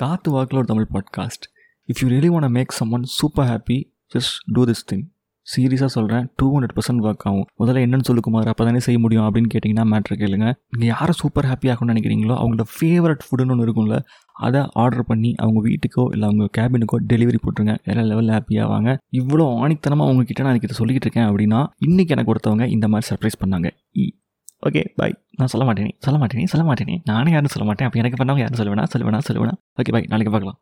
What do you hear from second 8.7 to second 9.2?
செய்ய